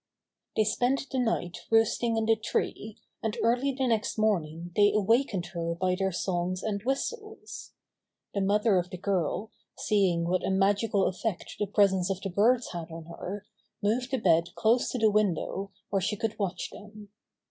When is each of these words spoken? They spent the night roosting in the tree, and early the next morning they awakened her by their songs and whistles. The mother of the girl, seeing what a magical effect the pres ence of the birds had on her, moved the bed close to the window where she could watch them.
They 0.55 0.63
spent 0.63 1.11
the 1.11 1.19
night 1.19 1.59
roosting 1.69 2.17
in 2.17 2.25
the 2.25 2.35
tree, 2.35 2.97
and 3.21 3.37
early 3.43 3.71
the 3.71 3.85
next 3.85 4.17
morning 4.17 4.71
they 4.75 4.91
awakened 4.91 5.45
her 5.53 5.75
by 5.75 5.93
their 5.93 6.11
songs 6.11 6.63
and 6.63 6.81
whistles. 6.81 7.73
The 8.33 8.41
mother 8.41 8.79
of 8.79 8.89
the 8.89 8.97
girl, 8.97 9.51
seeing 9.77 10.25
what 10.27 10.43
a 10.43 10.49
magical 10.49 11.05
effect 11.05 11.57
the 11.59 11.67
pres 11.67 11.93
ence 11.93 12.09
of 12.09 12.19
the 12.21 12.31
birds 12.31 12.69
had 12.73 12.89
on 12.91 13.05
her, 13.15 13.45
moved 13.83 14.09
the 14.09 14.17
bed 14.17 14.55
close 14.55 14.89
to 14.89 14.97
the 14.97 15.11
window 15.11 15.69
where 15.91 16.01
she 16.01 16.17
could 16.17 16.39
watch 16.39 16.71
them. 16.71 17.09